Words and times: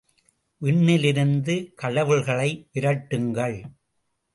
விண்ணிலிருந்து 0.61 1.55
கடவுள்களை 1.75 2.49
விரட்டுங்கள். 2.73 3.57